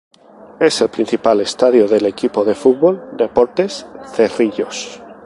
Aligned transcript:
Es 0.59 0.81
el 0.81 0.89
principal 0.89 1.41
estadio 1.41 1.87
del 1.87 2.07
equipo 2.07 2.43
de 2.43 2.55
fútbol 2.55 3.11
Deportes 3.15 3.85
Cerrillos. 4.15 4.99